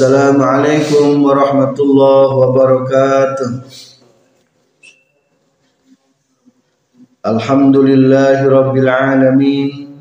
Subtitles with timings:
[0.00, 3.50] Assalamualaikum warahmatullahi wabarakatuh.
[7.20, 9.92] Alhamdulillahi rabbil alamin.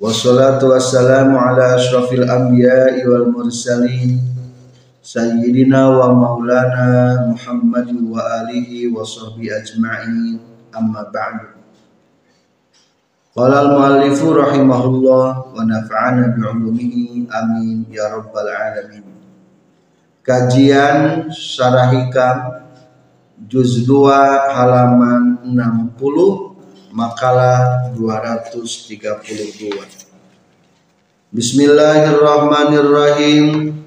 [0.00, 4.16] Wassalatu wassalamu ala ashrafil anbiya'i wal mursalin.
[5.04, 10.40] Sayyidina wa maulana Muhammad wa alihi wa sahbihi ajma'in.
[10.72, 11.12] Amma
[13.32, 19.08] Qala al-muallifu rahimahullah wa nafa'ana bi'ulumihi amin ya rabbal alamin.
[20.20, 22.60] Kajian Syarah Hikam
[23.48, 29.80] juz 2 halaman 60 makalah 232.
[31.32, 33.80] Bismillahirrahmanirrahim.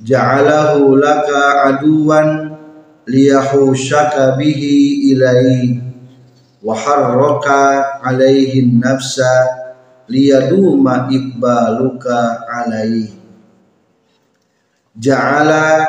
[0.00, 2.56] Ja'alahu laka aduwan
[3.04, 5.84] liyahushaka bihi ilaihi
[6.64, 9.28] wa harraka alaihi nafsa
[10.08, 13.12] liyaduma ibbaluka alaihi
[14.96, 15.84] ja'ala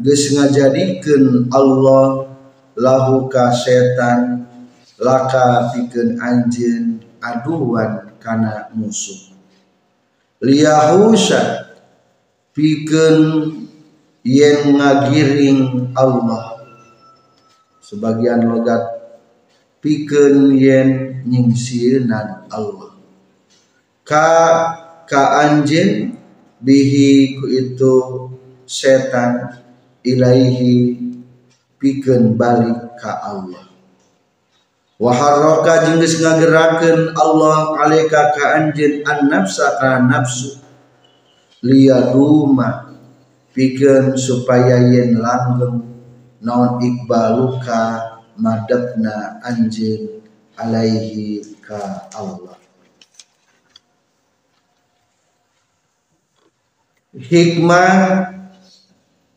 [0.00, 2.30] geus ngajadikeun Allah
[2.78, 4.46] lahu ka setan
[4.98, 9.34] laka pikeun anjeun aduan kana musuh.
[10.38, 11.66] Liyahusha
[12.54, 13.18] pikeun
[14.22, 16.62] yen ngagiring Allah.
[17.82, 18.84] Sebagian logat
[19.88, 20.88] pikeun yen
[21.24, 22.92] nyingsieunan Allah.
[24.04, 24.28] Ka
[25.08, 26.12] ka anjeun
[26.60, 27.96] bihi ku itu
[28.68, 29.64] setan
[30.04, 31.00] ilaihi
[31.80, 33.64] pikeun balik ka Allah.
[35.00, 40.60] Wa harraka jeung geus ngagerakeun Allah alaika ka anjeun an nafsa ka nafsu.
[41.64, 42.92] Liyaduma
[43.56, 45.80] pikeun supaya yen langgeng
[46.44, 48.07] naon ikbaluka
[48.38, 50.22] madabna anjin
[50.54, 52.54] alaihi ka Allah.
[57.18, 57.90] Hikmah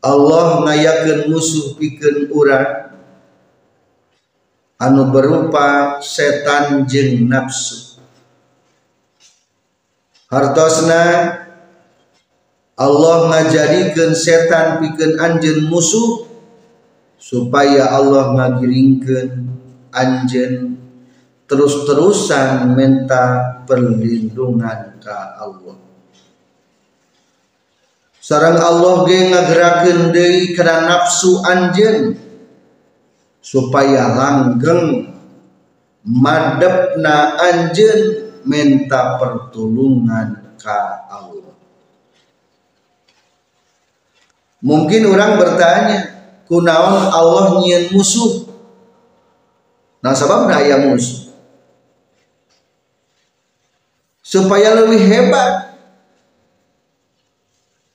[0.02, 2.94] Allah ngayakeun musuh pikeun urang
[4.78, 7.98] anu berupa setan jeung nafsu.
[10.30, 11.02] Hartosna
[12.78, 16.31] Allah ngajadikeun setan pikeun anjeun musuh
[17.22, 19.46] supaya Allah ngagiringkan
[19.94, 20.74] anjen
[21.46, 25.78] terus-terusan minta perlindungan ke Allah.
[28.18, 32.18] Sarang Allah ge ngagerakeun deui kana nafsu anjen
[33.38, 35.14] supaya langgeng
[36.02, 41.54] madepna anjen minta pertolongan ke Allah.
[44.62, 46.11] Mungkin orang bertanya
[46.52, 48.44] kunaon Allah nyian musuh.
[50.04, 51.32] Nah sebabnya ayah musuh.
[54.20, 55.72] Supaya lebih hebat.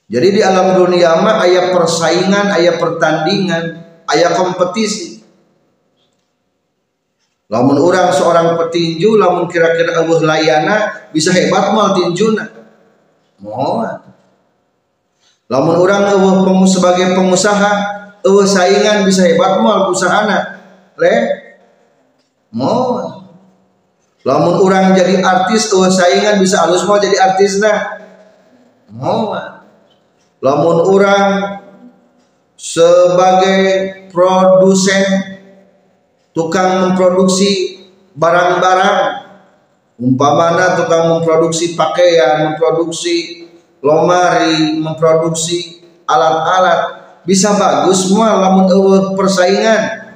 [0.10, 3.64] Jadi di alam dunia mah ayah persaingan ayah pertandingan
[4.10, 5.22] ayah kompetisi.
[7.48, 10.76] Lamun orang seorang petinju lamun kira-kira Allah layana
[11.14, 12.50] bisa hebat mal tinjuna.
[13.38, 13.86] Mau
[15.48, 17.72] lamun orang Allah sebagai pengusaha
[18.28, 20.60] eueuh saingan bisa hebat moal usahana
[21.00, 21.16] le?
[22.52, 23.24] Mau
[24.28, 28.04] lamun orang jadi artis eueuh saingan bisa alus mau jadi artisna.
[28.92, 29.32] Mau
[30.44, 31.28] lamun orang
[32.60, 33.62] sebagai
[34.12, 35.06] produsen
[36.36, 37.82] tukang memproduksi
[38.18, 38.98] barang-barang
[40.02, 43.46] umpamana tukang memproduksi pakaian memproduksi
[43.82, 50.08] lomari memproduksi alat-alat bisa bagus semua lamun eueuh persaingan.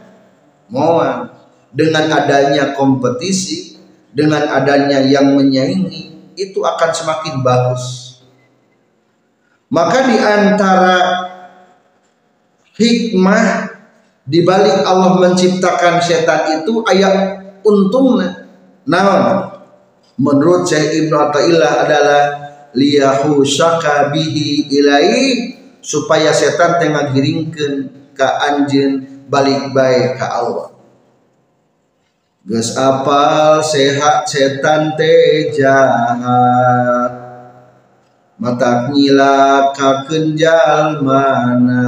[0.72, 1.28] Moal
[1.76, 3.76] dengan adanya kompetisi
[4.16, 8.16] dengan adanya yang menyaingi itu akan semakin bagus.
[9.68, 11.00] Maka di antara
[12.80, 13.72] hikmah
[14.24, 18.48] di balik Allah menciptakan setan itu ayat untungnya.
[18.88, 19.60] Naon?
[20.16, 22.22] Menurut Syekh Ibnu Athaillah adalah
[22.76, 30.72] liyahu syaka bihi ilai supaya setan tengah giringkan ke anjen balik baik ke Allah.
[32.42, 37.14] Ges apal sehat setan teh jahat.
[38.42, 41.86] Mata nyila ka kenjal mana?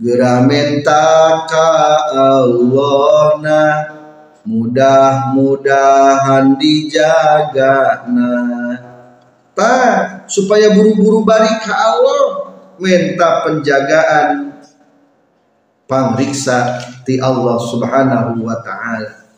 [0.00, 1.68] Geramenta ka
[2.16, 3.60] Allah na
[4.48, 8.08] mudah-mudahan dijaga
[9.52, 9.74] Ta,
[10.24, 12.56] supaya buru-buru balik ke Allah.
[12.80, 14.56] Minta penjagaan.
[15.84, 19.28] Pamriksa di Allah Subhanahu wa taala.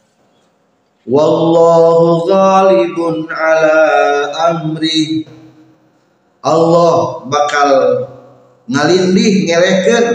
[1.03, 3.79] Wallahu ghalibun ala
[4.55, 5.27] amri.
[6.45, 7.71] Allah bakal
[8.71, 10.07] ngalindih ngelehkeun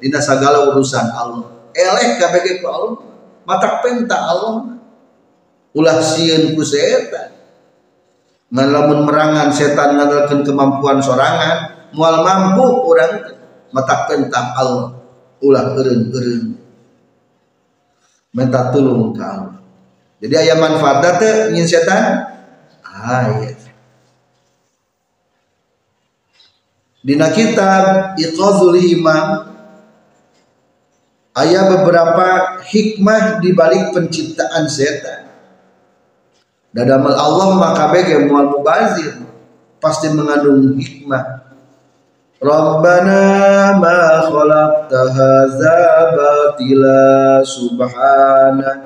[0.00, 1.68] dina sagala urusan Allah.
[1.76, 2.96] Eleh kabeh ku Allah.
[3.44, 4.80] Mata penta Allah.
[5.76, 7.41] Ulah sieun ku setan
[8.52, 13.12] ngalamun merangan setan ngandalkeun kemampuan sorangan mual mampu orang
[13.72, 15.00] mata penta Allah.
[15.42, 16.54] Ulah eureun-eureun
[18.30, 19.58] minta tulung ke Allah.
[20.22, 22.30] Jadi ayah manfaat teh ingin setan?
[22.86, 23.58] Ah iya.
[27.02, 29.50] Dina kitab Iqazul Imam
[31.32, 35.21] Ayah beberapa hikmah di balik penciptaan setan.
[36.72, 39.20] Dadamal Allah maka bege mual mubazir
[39.76, 41.44] pasti mengandung hikmah.
[42.42, 43.22] Rabbana
[43.78, 45.80] ma khalaqta hadza
[46.16, 47.04] batila
[47.44, 48.80] subhanak.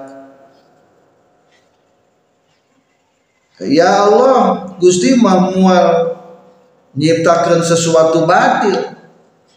[3.64, 5.88] Ya Allah, Gusti mah mual
[6.96, 8.96] nyiptakeun sesuatu batil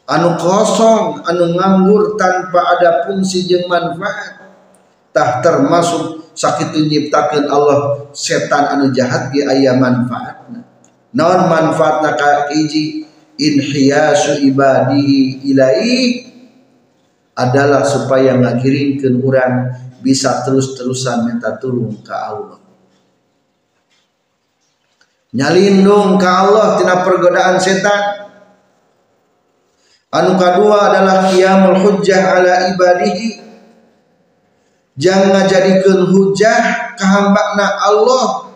[0.05, 4.51] anu kosong anu nganggur tanpa ada fungsi jeung manfaat
[5.15, 10.63] tah termasuk sakitu nyiptakeun Allah setan anu jahat ge aya manfaatna.
[11.11, 13.03] Naon manfaatna ka hiji
[13.35, 16.23] inhiyasu ibadihi ilai
[17.35, 19.67] adalah supaya ngagiringkeun urang
[19.99, 22.59] bisa terus-terusan minta tulung ke Allah.
[25.35, 28.31] Nyalindung ke Allah tina pergodaan setan.
[30.09, 33.48] Anu kedua adalah qiyamul hujjah ala ibadihi.
[34.99, 38.51] Jangan jadikan hujah kehambakna Allah.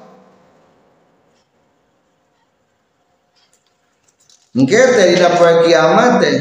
[4.54, 6.38] Mungkin teh dina poe kiamat teh.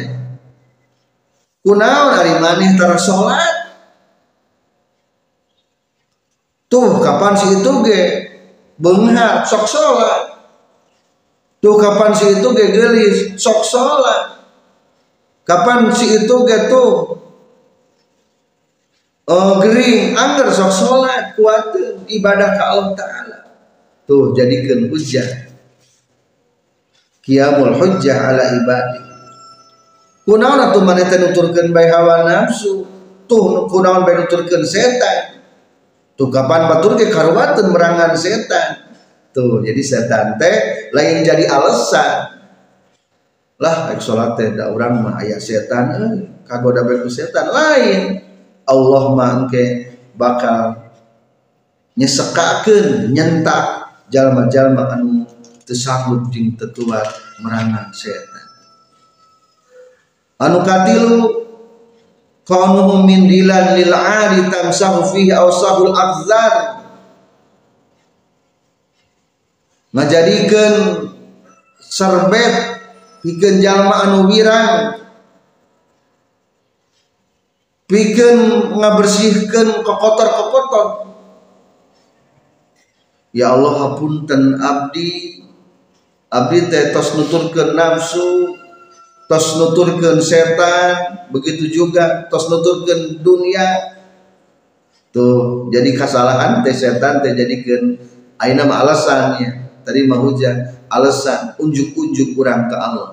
[1.63, 3.71] Kunaon ari maneh tara salat?
[6.67, 8.03] Tuh kapan si itu ge
[8.83, 10.35] beunghar sok salat.
[11.63, 14.33] Tuh kapan si itu ge gelis sok salat
[15.43, 16.85] kapan si itu gitu
[19.29, 20.17] oh gering.
[20.17, 21.75] Anggar sok sholat kuat
[22.09, 23.39] ibadah ke Allah Ta'ala.
[24.07, 25.53] Tuh jadikan hujah
[27.23, 29.03] kiamul hujjah ala ibadah
[30.27, 32.87] kunaon atuh maneh teh nuturkeun bae hawa nafsu?
[33.27, 35.43] Tuh kunaon bae nuturkeun setan?
[36.19, 38.95] Tuh kapan batur ke karuateun merangan setan?
[39.35, 42.43] Tuh jadi setan teh lain jadi alasan
[43.63, 48.19] lah ek salat teh da urang mah aya setan eh, kagoda bae setan lain
[48.73, 50.81] Allah mah engke bakal
[52.01, 55.29] nyesekakeun nyentak jalma-jalma anu
[55.69, 57.05] teu sanggup jeung tetuar
[57.45, 58.49] merangan setan.
[60.41, 61.47] Anu katilu
[62.49, 66.83] kaunuhum min dilan lil ali tamsahu fihi awsahul akzar
[69.93, 70.75] ngajadikeun
[71.79, 72.81] serbet
[73.21, 75.02] pikeun jalma anu wirang
[77.93, 81.13] pikeun ngabersihkeun kokotor-kokotor
[83.37, 85.41] ya Allah hapunten abdi.
[86.33, 88.57] Abdi teh tos nuturkeun nafsu
[89.29, 93.93] tos nuturkeun setan begitu juga tos nuturkeun dunia.
[95.13, 98.01] Tuh jadi kesalahan teh setan teh jadikeun
[98.41, 103.13] aina alasannya tadi mah hujan alasan unjuk-unjuk kurang ke Allah.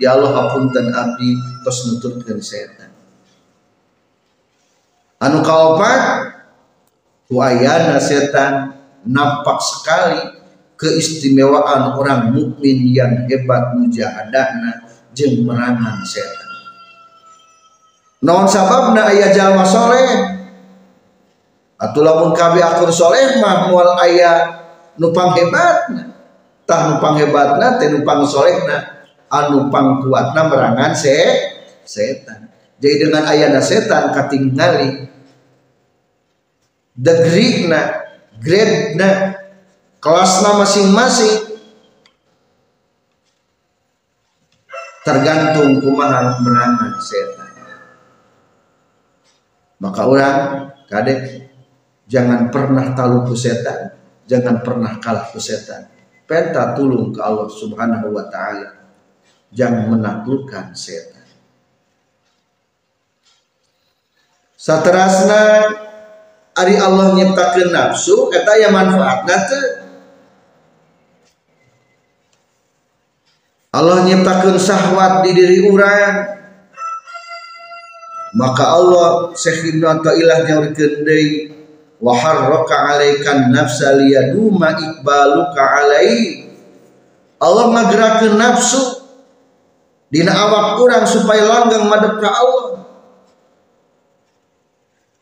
[0.00, 1.36] Ya Allah hapunten abdi
[1.68, 2.93] tos nuturkeun setan
[5.20, 6.32] anu kaopat?
[7.24, 8.76] Wayana setan
[9.08, 10.20] nampak sekali
[10.76, 14.84] keistimewaan orang mukmin yang hebat mujahadahna
[15.16, 16.50] jeung merangan setan.
[18.20, 20.08] Naon sababna aya jalma soleh?
[21.80, 24.60] Atuh lamun kabe akur soleh mah moal aya
[25.00, 26.12] nupang hebatna.
[26.68, 29.08] Tah nupang hebatna teh nupang solehna.
[29.32, 31.16] Anu pang merangan se
[31.82, 35.06] setan jadi dengan ayana setan katingali
[36.94, 38.02] degree-na
[38.42, 39.38] grade-na
[40.02, 41.58] kelasna masing-masing
[45.06, 47.50] tergantung kumaha merangan setan.
[49.82, 50.38] Maka orang
[50.88, 51.50] kadek
[52.08, 53.94] jangan pernah talu ku setan
[54.26, 55.92] jangan pernah kalah ku setan.
[56.24, 58.80] Penta tulung ke Allah subhanahu wa ta'ala.
[59.52, 61.13] Jangan menaklukkan setan
[64.64, 65.68] saterasna
[66.56, 69.84] ari Allah nyiptakeun nafsu eta ya manfaatna teu
[73.74, 76.30] Allah nyiptakeun syahwat di diri urang.
[78.38, 81.50] Maka Allah Syekh Ibnu Athaillah nyaurikeun deui
[81.98, 86.46] wa alaikan nafsa liyaduma ikbaluka alai.
[87.42, 89.02] Allah ngagerakeun nafsu
[90.06, 92.83] dina awak orang supaya langgang madep ka Allah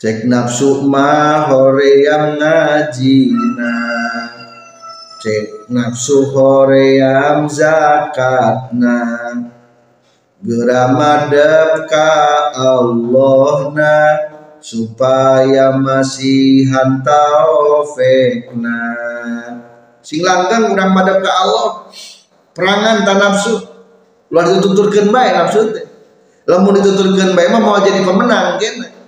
[0.02, 3.75] cek nafsu mah hoream ngajina
[5.23, 8.99] cek nafsu hoream zakatna
[10.42, 12.11] gera madep ka
[12.50, 13.94] Allah na
[14.59, 16.66] supaya masih
[17.06, 18.82] taufekna
[20.02, 21.71] sing langgang urang madep ka Allah
[22.50, 23.71] perangan tan nafsu.
[24.35, 25.87] Ulah dituturkeun bae nafsu teh.
[26.50, 29.01] Lamun dituturkeun bae mah mau jadi pemenang kene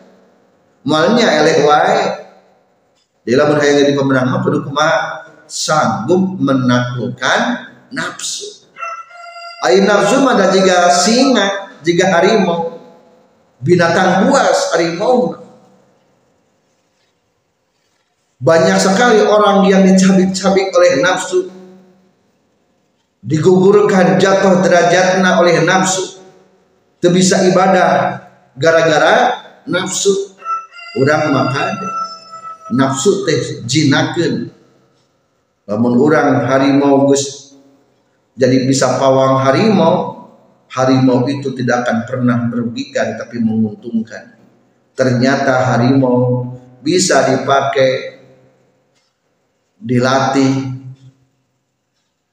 [0.85, 2.00] malnya eleh wae.
[3.25, 4.26] Jadi lamun hayang jadi pemenang.
[4.29, 4.69] Mah kudu
[5.49, 7.41] sanggup menaklukkan
[7.88, 8.69] nafsu.
[9.64, 12.76] Ai nafsu mah da jiga singa jiga harimau.
[13.64, 15.41] Binatang buas harimau.
[18.45, 21.49] Banyak sekali orang yang dicabik-cabik oleh nafsu.
[23.25, 26.21] Digugurkan jatuh derajatnya oleh nafsu.
[27.00, 28.21] Itu bisa ibadah
[28.53, 30.34] gara-gara nafsu
[30.95, 31.71] orang makan
[32.75, 34.51] nafsu teh jinakeun
[35.67, 37.55] lamun orang harimau gus
[38.35, 40.15] jadi bisa pawang harimau
[40.75, 44.35] harimau itu tidak akan pernah merugikan tapi menguntungkan.
[44.95, 46.51] Ternyata harimau
[46.83, 48.23] bisa dipakai
[49.79, 50.75] dilatih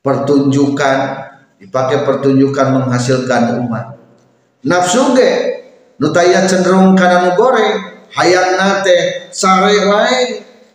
[0.01, 0.97] pertunjukan
[1.61, 3.85] dipakai pertunjukan menghasilkan umat.
[4.65, 5.31] Nafsu ge
[6.01, 10.19] nutaya cenderung kana goreng hayang nate sare bae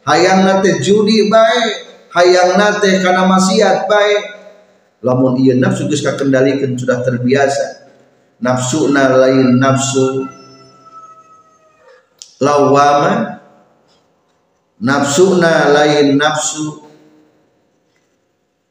[0.09, 1.63] hayang nate judi bae
[2.13, 4.37] hayang nate kana maksiat bae
[5.07, 7.87] lamun ieu nafsu geus kakendalikeun sudah terbiasa.
[8.43, 10.27] Nafsu na lain nafsu.
[12.43, 13.41] Lawama.
[14.83, 16.85] Nafsu na lain nafsu.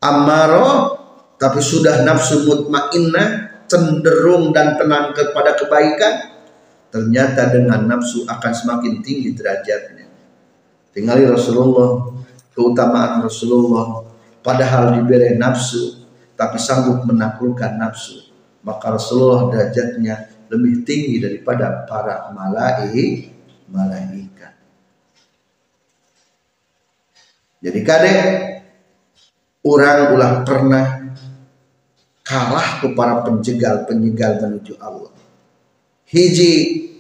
[0.04, 1.00] Amaro.
[1.36, 6.35] Tapi sudah nafsu mutmainnah cenderung dan tenang kepada kebaikan
[6.96, 10.08] ternyata dengan nafsu akan semakin tinggi derajatnya.
[10.96, 12.08] Tinggali Rasulullah
[12.56, 14.08] keutamaan Rasulullah.
[14.40, 16.08] Padahal diberi nafsu
[16.40, 18.32] tapi sanggup menaklukkan nafsu.
[18.64, 23.36] Maka Rasulullah derajatnya lebih tinggi daripada para malaikat
[23.68, 24.54] malaikat.
[27.60, 28.24] Jadi kadek
[29.68, 30.86] orang ulah pernah
[32.22, 35.15] kalah ke para penjegal-penjegal menuju Allah.
[36.06, 36.52] Hiji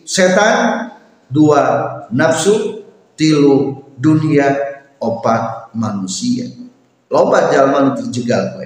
[0.06, 0.90] setan,
[1.30, 1.62] dua
[2.10, 4.54] nafsu, tilu dunia,
[4.98, 6.50] opat manusia.
[7.10, 8.58] Lobat jalman terjegal.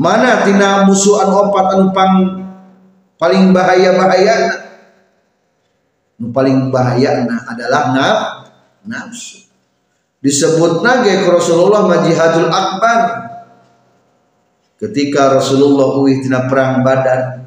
[0.00, 2.40] Mana tina musuhan opat anu pang
[3.20, 4.36] paling bahaya bahaya
[6.32, 8.20] paling bahaya nah adalah naf,
[8.88, 9.44] nafsu
[10.24, 13.00] disebut nage Rasulullah majihadul akbar
[14.80, 17.44] ketika Rasulullah uih tina perang Badar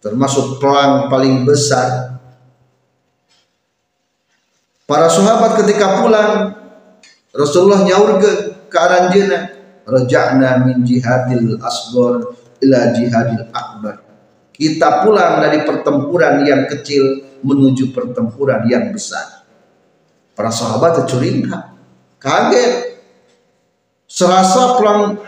[0.00, 2.18] termasuk perang paling besar
[4.88, 6.32] para sahabat ketika pulang
[7.36, 8.30] Rasulullah nyaur ke
[8.72, 9.38] ke aranjeuna
[9.84, 14.08] raja'na min jihadil asgor ila jihadil akbar
[14.58, 19.46] kita pulang dari pertempuran yang kecil menuju pertempuran yang besar.
[20.34, 21.78] Para sahabat tercuriga,
[22.18, 22.98] kaget.
[24.08, 25.20] Serasa perang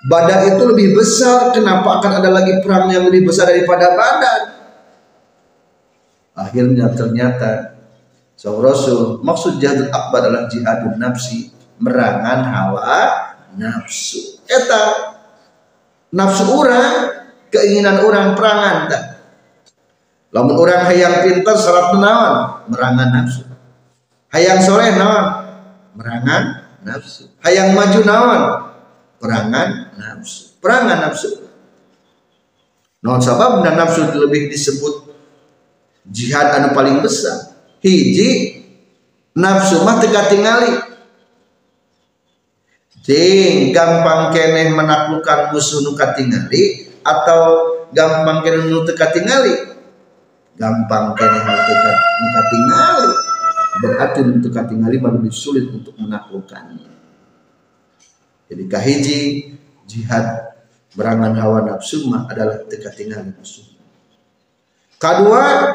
[0.00, 2.00] Badar itu lebih besar, kenapa?
[2.00, 4.40] Akan ada lagi perang yang lebih besar daripada Badar?
[6.40, 7.76] Akhirnya ternyata
[8.40, 12.96] Sahabat Rasul maksud jihad akbar adalah jihadun nafsi merangan hawa
[13.60, 14.40] nafsu.
[14.48, 15.12] Eta
[16.16, 17.20] nafsu orang
[17.52, 19.04] keinginan orang perangan tak
[20.32, 23.44] lamun orang hayang pintar syarat menawan merangan nafsu.
[24.32, 25.24] Hayang soleh nawan
[25.92, 26.42] merangan
[26.80, 27.28] nafsu.
[27.44, 28.42] Hayang maju nawan
[29.20, 30.56] perangan nafsu.
[30.58, 31.28] Perangan nafsu.
[33.04, 35.12] Non sabab dan nafsu lebih disebut
[36.08, 37.52] jihad anu paling besar.
[37.84, 38.60] Hiji
[39.36, 40.72] nafsu mah teka tingali.
[43.00, 47.42] Ting gampang keneh menaklukkan musuh nu katingali atau
[47.96, 49.70] gampang keneh nu teka tingali?
[50.60, 52.98] Gampang kene muka tinggal
[53.80, 56.89] berarti menentukan tinggal lebih sulit untuk menaklukkannya
[58.50, 59.20] jadi kahiji
[59.86, 60.50] jihad
[60.98, 63.62] berangan hawa nafsu mah adalah teka tinggal musuh.
[64.98, 65.70] Kedua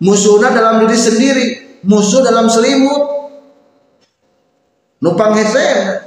[0.00, 1.46] musuhnya dalam diri sendiri
[1.84, 3.20] musuh dalam selimut.
[5.00, 6.00] Numpang hesen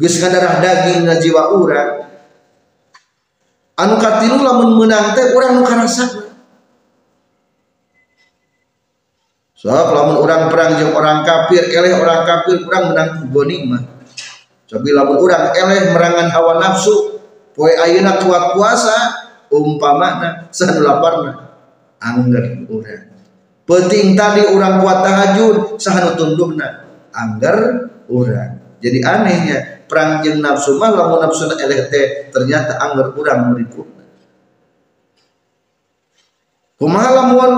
[0.00, 2.08] geus darah daging jiwa urang.
[3.76, 5.68] Anu katilu lamun menang teh urang nu
[9.56, 13.82] so lamun orang perang jeung orang kafir eleh orang kafir kurang menang gonimah
[14.68, 17.16] tapi lamun orang eleh merangan hawa nafsu
[17.56, 18.96] poe ayeuna kuat puasa
[19.48, 21.48] umpamana sanu laparna
[22.02, 23.04] angger urang.
[23.66, 28.78] Penting tadi orang kuat tahajud sahanu tundukna angger urang.
[28.78, 34.04] Jadi anehnya perang jeung nafsu mah lamun nafsu eleh teh ternyata angger urang meriputna
[36.76, 37.52] kumaha lamun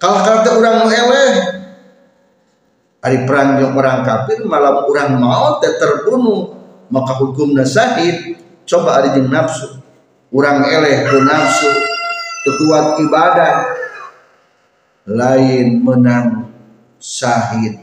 [0.00, 1.32] kalau kata orang eleh
[3.04, 6.56] hari perang yang orang kafir malam orang mau terbunuh
[6.88, 8.34] maka hukumnya sahid
[8.66, 9.78] coba ada jeng nafsu.
[10.30, 11.70] Orang eleh ke nafsu
[12.46, 13.54] kekuat ibadah
[15.10, 16.54] lain menang
[17.02, 17.82] sahid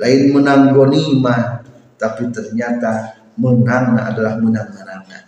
[0.00, 1.62] lain menang gonima
[2.00, 5.18] tapi ternyata menang adalah menang neraka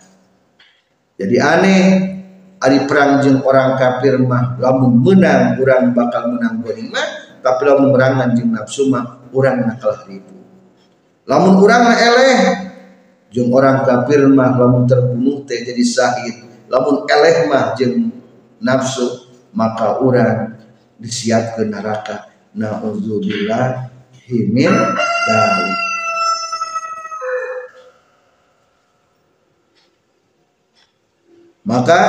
[1.15, 1.83] jadi aneh
[2.65, 8.33] Ari perang jeng orang kafir mah lamun menang orang bakal menang ghanimah tapi lamun merangan
[8.33, 10.33] jeng nafsu mah orang nakal ribu.
[11.29, 12.37] Lamun orang eleh
[13.29, 16.41] jeng orang kafir mah lamun terbunuh teh jadi sahid.
[16.65, 18.09] Lamun eleh mah jeng
[18.57, 20.57] nafsu maka orang
[20.97, 22.33] disiap ke neraka.
[22.57, 23.93] Naudzubillah
[24.25, 24.73] himin
[25.29, 25.84] dalik
[31.65, 32.01] maka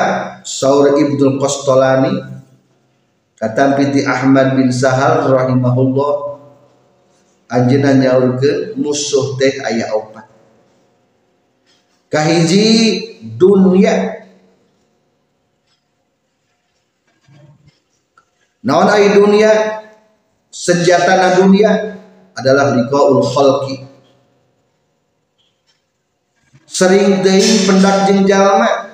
[0.45, 2.21] Saur Ibnu Qastolani
[3.41, 6.13] kata piti Ahmad bin Sahal rahimahullah
[7.51, 10.29] anjeunna nyaurkeun musuh teh aya opat
[12.13, 12.69] kahiji
[13.41, 14.23] dunia
[18.61, 19.53] naon aya dunia
[20.53, 21.97] senjata dunia
[22.37, 23.89] adalah liqaul khalqi.
[26.69, 28.86] Sering deui pendak jeung jalma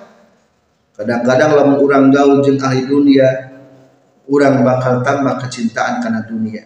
[1.02, 3.26] kadang-kadang lamun orang gaul jeng ahli dunia
[4.30, 6.62] orang bakal tambah kecintaan karena dunia.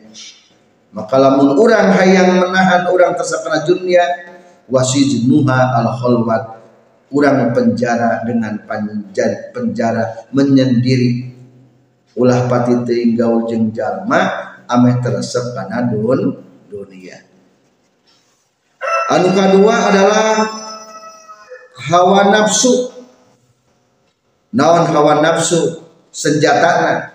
[0.92, 4.04] Maka lamun orang hayang menahan orang tersakana dunia
[4.68, 6.42] wasijnuha al khalwat
[7.08, 11.32] orang penjara dengan panjang penjara menyendiri.
[12.16, 14.20] Ulah pati teuing gaul jeung jalma
[14.68, 17.20] ameh teresep kana dun dunia.
[19.12, 20.48] Anu kedua adalah
[21.92, 22.95] hawa nafsu
[24.56, 27.12] naon hawa nafsu senjatana?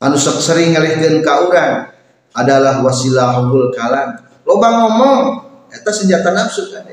[0.00, 1.92] Anu sok sering ngalihkeun ka urang
[2.32, 4.16] adalah wasilahul kalam.
[4.48, 5.20] Loba ngomong
[5.68, 6.88] eta senjata nafsu kan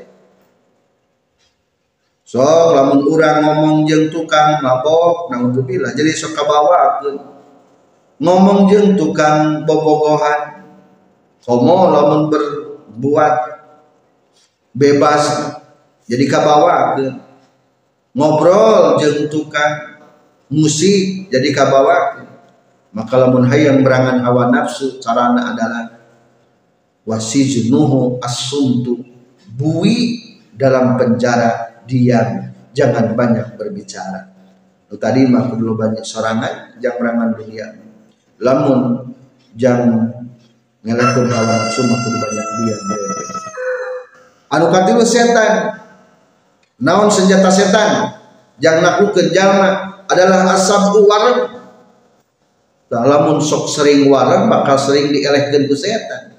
[2.28, 2.44] so
[2.76, 7.16] lamun urang ngomong jeung tukang mabok naudzubillah jadi sok kabawakeun.
[8.20, 10.60] Ngomong jeung tukang bobogohan
[11.40, 13.34] komo lamun berbuat
[14.76, 15.56] bebas
[16.04, 17.27] jadi kabawakeun
[18.18, 20.02] ngobrol jeng tukang
[20.50, 22.26] musik jadi kabawa
[22.90, 26.02] maka lamun hayang berangan hawa nafsu carana adalah
[27.06, 29.06] wasijunuhu asuntu
[29.54, 30.18] bui
[30.58, 34.28] dalam penjara diam jangan banyak berbicara.
[34.90, 37.66] Lu tadi mah dulu banyak sorangan jangan berangan dunia.
[38.42, 39.12] Lamun
[39.54, 40.10] jangan
[40.82, 42.82] ngelakun hawa nafsu mah banyak diam.
[44.48, 45.76] Anu katilu setan
[46.78, 48.18] naon senjata setan
[48.62, 51.58] yang lakukan jalma adalah asab wareng
[52.88, 56.32] lamun sok sering wareng bakal sering dielehkan ku setan.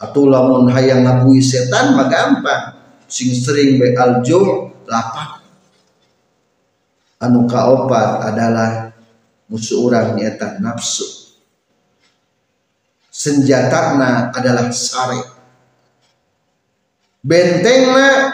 [0.00, 2.78] Atau lamun hayang ngabui setan mah gampang.
[3.10, 5.42] Sing sering be aljo lapar.
[7.20, 8.94] Anu kaopat adalah
[9.50, 11.04] musuh orang nyata nafsu.
[13.10, 15.20] Senjatana adalah sare.
[17.20, 18.32] Bentengna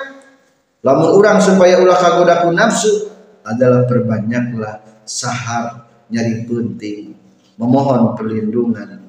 [0.86, 3.10] lamun orang supaya ulah kagodaku nafsu
[3.42, 7.18] adalah perbanyaklah sahar nyari penting
[7.58, 9.02] memohon perlindungan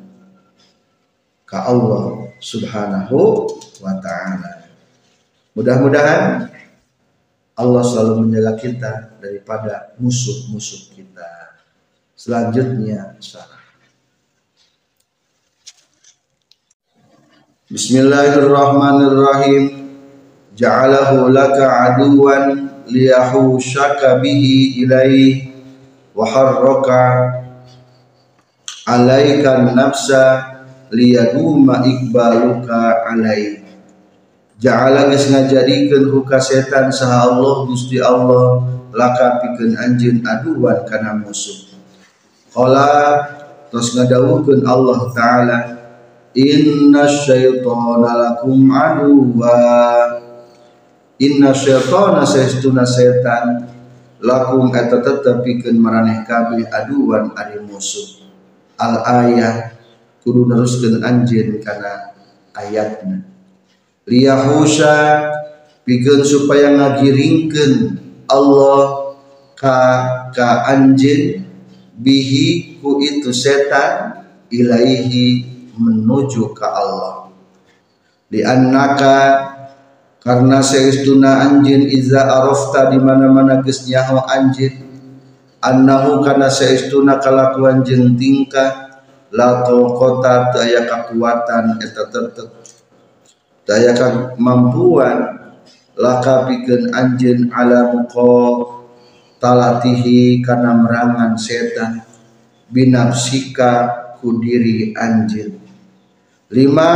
[1.45, 3.45] ke Allah subhanahu
[3.79, 4.65] wa ta'ala.
[5.53, 6.49] Mudah-mudahan
[7.57, 11.53] Allah selalu menjaga kita daripada musuh-musuh kita.
[12.17, 13.61] Selanjutnya salah
[17.69, 19.86] Bismillahirrahmanirrahim
[20.57, 25.53] ja'alahu laka aduwan liyahushaka bihi ilaih
[26.17, 27.29] wa harraka
[28.89, 30.57] alaika nafsa
[30.89, 33.61] liyaduma ikbaluka alaih
[34.57, 38.65] ja'ala geus ngajadikeun ku setan saha Allah Gusti Allah
[38.97, 41.69] laka pikeun anjeun aduan kana musuh.
[42.49, 43.21] Qala
[43.69, 45.57] tos ngadawukeun Allah taala
[46.33, 49.53] inna syaitana lakum aduwa
[51.17, 53.73] Inna syaitana saestuna setan.
[54.17, 58.25] Lakum eta tetepikeun maraneh kabeh aduan ari musuh.
[58.77, 59.77] Al ayat
[60.25, 62.17] kudu neruskeun anjeun kana
[62.57, 63.21] ayatna.
[64.09, 64.93] Liyahusha
[65.85, 67.73] pikeun supaya ngagiringkeun
[68.25, 69.13] Allah
[69.53, 69.77] ka
[70.33, 71.45] ka anjeun
[71.97, 75.45] bihi ku itu setan ilaihi
[75.77, 77.29] menuju ke Allah.
[78.27, 79.46] Di annaka
[80.27, 84.83] karena seistuna anjin iza arafta di mana-mana geus nyaho anjin.
[85.63, 88.99] Annahu kana seistuna kalakuan jeung tingkah
[89.31, 92.47] la taqata teu aya kekuatan eta tetep.
[93.63, 95.47] Teu aya kemampuan
[95.95, 98.67] laka pikeun anjeun ala muqa
[99.39, 102.03] talatihi kana merangan setan.
[102.67, 105.55] Binafsika kudiri anjeun
[106.51, 106.91] lima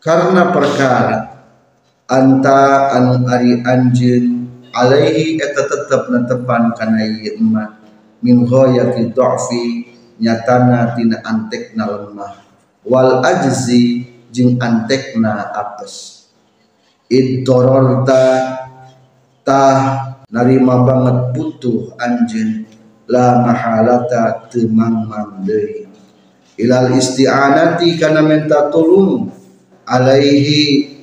[0.00, 1.33] karena perkara
[2.08, 7.80] anta anu ari anjeun alaihi eta tetep netepan kana ieu emak
[8.20, 9.64] min ghayati dha'fi
[10.20, 12.44] nyatana tina antekna lemah.
[12.84, 16.26] Wal ajzi jeung antekna apes.
[17.08, 18.24] Idororta
[19.44, 19.78] tah
[20.28, 22.68] narima banget butuh anjeun
[23.08, 25.88] la mahalata teu mangmang deui.
[26.54, 29.26] Ilal isti'anati kana minta tolong
[29.84, 30.93] alaihi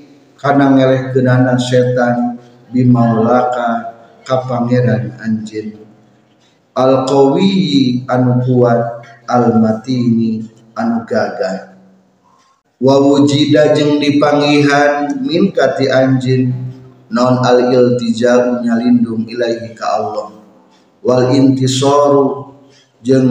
[0.41, 2.41] kana ngelehkeunana setan
[2.73, 3.93] bimaulaka
[4.25, 5.77] ka pangeran anjeun
[6.73, 10.41] al qawi anu kuat al matini
[10.73, 11.77] anu gagah.
[12.82, 16.49] Wa wujida jeung dipanggihan min kati anjeun
[17.13, 20.41] non al iltija'u nyalindung ilahi ka Allah.
[21.06, 21.30] Wal
[23.06, 23.30] jeung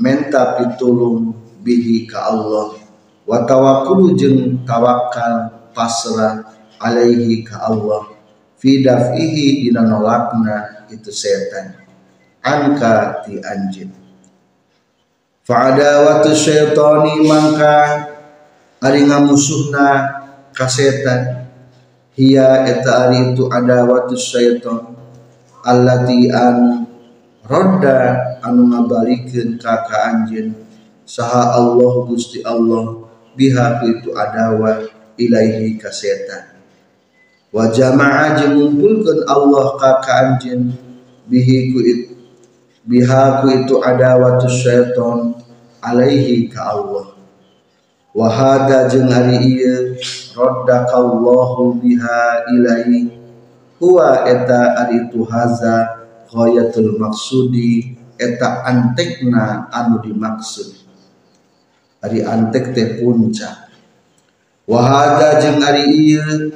[0.00, 2.80] menta pitulung bihi ka Allah.
[3.28, 6.44] Wa tawakkulu jeung tawakal pasrah
[6.76, 8.12] alaihi ka Allah.
[8.60, 11.80] Fi daf'ihi dina nolakna itu setan.
[12.44, 14.00] Anka ti anjin
[15.50, 17.76] fa'adawatu syaitani mangka
[18.78, 19.88] ari ngamusuhna
[20.54, 21.50] ka setan.
[22.14, 24.94] Hiya eta ari itu adawatu syaitan
[25.66, 26.84] allati an
[27.46, 30.54] rodda anu ngabalikeun ka ka anjeun.
[31.02, 33.02] Saha Allah Gusti Allah
[33.34, 34.89] biha itu adawa
[35.20, 36.56] ilaihi ka setan
[37.52, 38.80] wa jama'a jeung
[39.28, 40.00] Allah ka
[41.30, 42.10] bihi ku it,
[42.82, 45.38] biha ku itu adawatu syaiton
[45.78, 47.14] alaihi ka Allah.
[48.10, 49.94] Wa hada jeung ari ieu
[50.34, 53.14] raddakallahu biha ilaihi.
[53.78, 60.82] Huwa eta ari itu haza ghayatul maksudi eta antekna anu dimaksud.
[62.02, 63.69] Ari antek teh puncak
[64.70, 66.54] wahada jeung ari ieu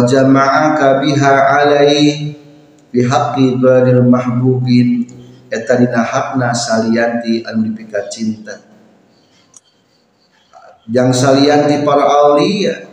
[0.00, 2.32] jama'aka biha alai
[2.88, 5.04] fi haqqi ghairil mahbubin
[5.52, 8.56] eta dina hakna salianti anu dipika cinta.
[10.88, 12.88] Jang salianti para aulia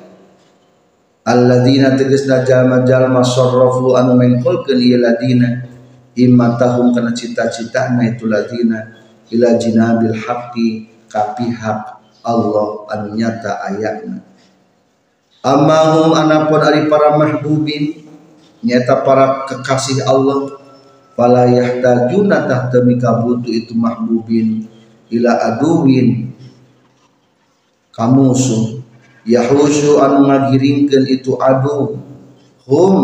[1.23, 5.71] alladzina tegasna jalma-jalma sarrafu anu mengkolkeun ieu ladina
[6.19, 8.91] immatahum kana cita-citana itu ladina
[9.31, 14.32] ila jinabil haqqi ka pihak Allah anu nyata ayatna
[15.43, 17.99] Amahum anapun ari para mahbubin
[18.63, 20.55] nyata para kekasih Allah
[21.19, 24.71] fala yahtajuna tahta mikabutu itu mahbubin
[25.11, 26.31] ila aduwin.
[27.91, 28.79] Kamusuh
[29.27, 31.99] yahusu anu ngagiringkeun itu adu
[32.63, 32.99] hum.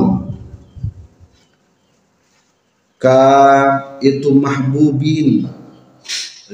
[2.96, 3.20] Ka
[4.00, 5.44] itu mahbubin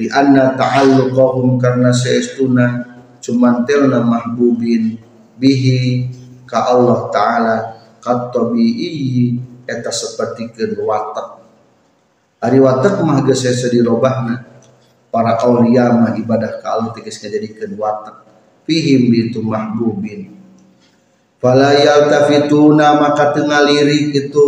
[0.01, 2.89] li anna ta'alluqahum karena seestuna
[3.21, 5.04] cumantelna mahbubin
[5.35, 6.07] bihi
[6.47, 7.55] ka Allah taala
[7.99, 11.41] kat tabi'i eta sapertikeun watak.
[12.45, 13.43] Ari watak mah geus
[13.73, 14.45] dirobahna.
[15.09, 18.21] Para aulia mah ibadah ka Allah tegas ngajadikeun watak.
[18.69, 20.37] Fihim bitu mahbubin.
[21.41, 24.47] Fala yaltafituna maka teu ngalirik itu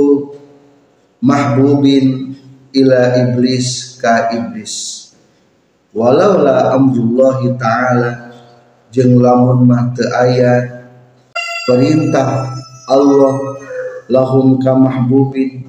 [1.22, 2.34] mahbubin
[2.74, 5.06] ila iblis ka iblis.
[5.94, 8.12] Walaula amrullahi ta'ala
[8.94, 10.77] jeung lamun mah teu
[11.68, 12.56] perintah
[12.88, 13.60] Allah
[14.08, 15.68] lahum ka mahbubin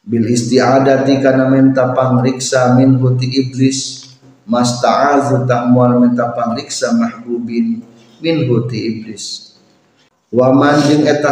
[0.00, 4.08] bil isti'adati kana menta pangriksa min huti iblis
[4.48, 7.84] masta'azu tak mual menta pangriksa mahbubin
[8.24, 9.52] min huti iblis.
[10.32, 11.28] Wa man jeung eta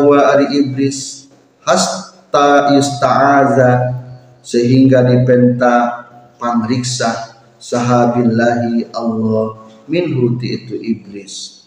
[0.00, 1.28] huwa ari iblis
[1.60, 4.00] hasta yusta'aza
[4.40, 6.08] sehingga dipenta
[6.40, 11.59] pangriksa sahabillahi Allah min huti itu iblis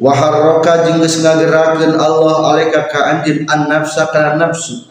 [0.00, 4.88] waharroka jengges ngagerakan Allah alaika ka anjin an nafsa kana nafsu.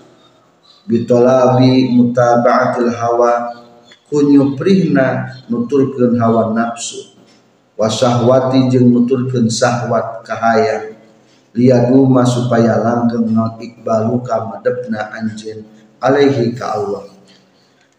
[0.85, 3.57] Bitolabi mutaba'atil hawa
[4.05, 7.17] kunyu prihna nuturkeun hawa nafsu.
[7.73, 10.93] Wasahwati jeung nuturkeun sahwat kahayang.
[11.57, 15.65] Liyaduma supaya langgeng non ikbalu ka madepna anjeun
[15.97, 17.09] alaihi ka Allah.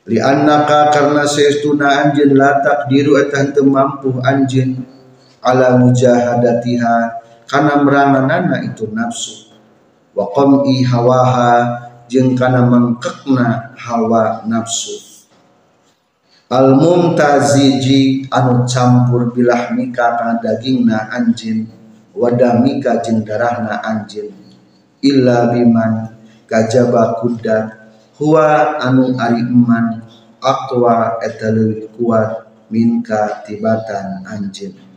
[0.07, 4.99] Li annaka karena seestuna anjeun la takdiru eta teu mampu anjeun
[5.40, 6.96] ala mujahadatiha
[7.48, 9.50] kana meranganana itu nafsu.
[10.14, 15.26] Wa qam'i hawaha jeung kana mangkekna hawa nafsu.
[16.50, 21.70] Al mumtaziji anu campur bilahmika kana dagingna anjin
[22.14, 24.35] wadamika jeung darahna anjin.
[25.00, 26.12] Illa biman
[26.44, 27.22] kajaba
[28.20, 30.05] huwa anu ari iman
[30.44, 31.48] aqwa eta
[31.96, 34.89] kuat minka tibatan anjin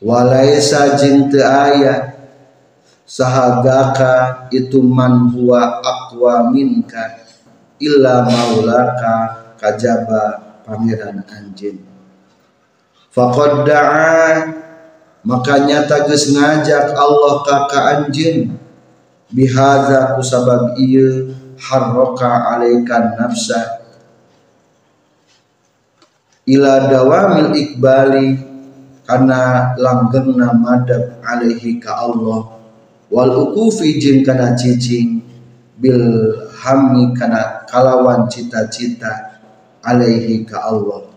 [0.00, 2.16] walaisa jin teu aya.
[3.10, 7.26] Sahagaka itu man huwa aqwa minka.
[7.80, 9.14] Illa maulaka
[9.56, 11.90] kajaba pangeran anjin
[13.10, 14.56] faqad da'a.
[15.20, 18.56] Makanya tages ngajak Allah ka anjin
[19.28, 23.84] bihadza kusabab ieu harroka alaikan nafsa.
[26.48, 28.49] Ila dawamil ikbali
[29.10, 32.62] karena langgengna madab alaihi ka Allah.
[33.10, 35.18] Wal ukufi jin kana cicing
[35.74, 36.30] bil
[36.62, 39.42] hammi kana kalawan cita-cita
[39.82, 41.10] alaihi ka Allah.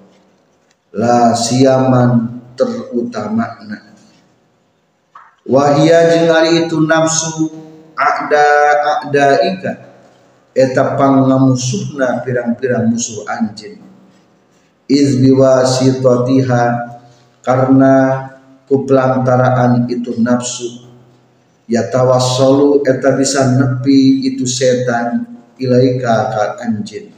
[0.89, 3.93] La siaman terutamana
[5.45, 7.51] wahia jeung ari itu nafsu
[7.93, 9.71] ada ika
[10.53, 13.81] eta pangamusuhna pirang-pirang musuh anjing.
[14.89, 16.63] Iz biwasitatiha
[17.43, 17.93] karena
[18.65, 20.89] kuplantaraan itu nafsu.
[21.67, 25.27] Ya tawassalu eta bisa nepi itu setan
[25.59, 27.11] ilaika ka anjin.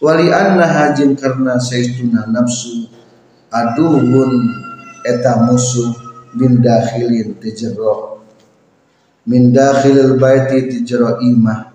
[0.00, 2.88] Wali anna hajin karena saistuna nafsu.
[3.52, 4.48] Aduhun
[5.04, 5.92] eta musuh
[6.36, 8.24] min dakhilin tijero
[9.28, 11.72] min dakhilil baiti tijero imah.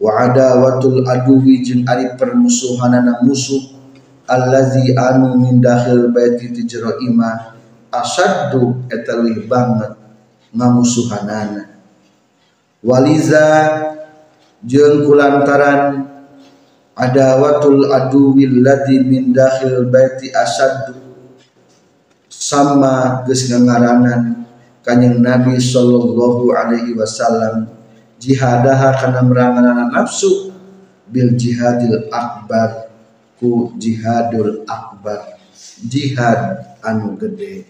[0.00, 3.69] Wa adawatul aduwi jin ari permusuhanana musuh
[4.30, 7.58] allazi anu min dakhil baiti ti jero imah
[7.90, 9.18] asaddu eta
[9.50, 9.98] banget
[10.54, 11.66] ngamusuhanana.
[12.86, 13.46] Waliza
[14.62, 16.06] jeung kulantaran
[16.94, 20.94] adawatul aduwil lati min dakhil baiti asaddu
[22.30, 23.50] sama geus
[24.80, 27.68] kanjeng Nabi sallallahu alaihi wasallam
[28.16, 30.52] jihadaha kana meranganan nafsu
[31.08, 32.89] bil jihadil akbar
[33.40, 35.40] ku jihadul akbar.
[35.80, 37.64] Jihad anu gede.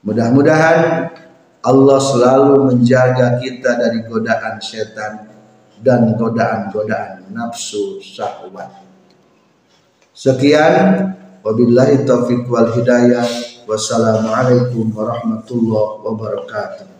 [0.00, 1.12] Mudah-mudahan
[1.62, 5.28] Allah selalu menjaga kita dari godaan setan
[5.84, 8.82] dan godaan-godaan nafsu syahwat.
[10.16, 11.12] Sekian.
[11.42, 13.26] Wabillahi taufiq wal hidayah.
[13.66, 16.91] Wassalamualaikum warahmatullahi wabarakatuh